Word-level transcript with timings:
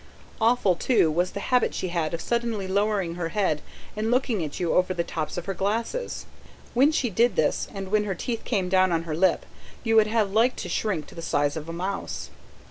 Awful, 0.41 0.73
too, 0.75 1.11
was 1.11 1.29
the 1.33 1.39
habit 1.53 1.75
she 1.75 1.89
had 1.89 2.11
of 2.15 2.21
suddenly 2.21 2.67
lowering 2.67 3.13
her 3.13 3.29
head 3.29 3.61
and 3.95 4.09
looking 4.09 4.43
at 4.43 4.59
you 4.59 4.73
over 4.73 4.95
the 4.95 5.03
tops 5.03 5.37
of 5.37 5.45
her 5.45 5.53
glasses: 5.53 6.25
when 6.73 6.91
she 6.91 7.11
did 7.11 7.35
this, 7.35 7.67
and 7.71 7.91
when 7.91 8.05
her 8.05 8.15
teeth 8.15 8.43
came 8.43 8.67
down 8.67 8.91
on 8.91 9.03
her 9.03 9.15
lip, 9.15 9.45
you 9.83 9.95
would 9.95 10.07
have 10.07 10.31
liked 10.33 10.57
to 10.57 10.69
shrink 10.69 11.05
to 11.05 11.13
the 11.13 11.21
size 11.21 11.55
of 11.55 11.69
a 11.69 11.73
mouse. 11.73 12.31